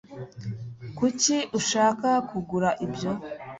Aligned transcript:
kuki 0.97 1.35
ushaka 1.59 2.09
kugura 2.29 2.69
ibyo 2.85 3.11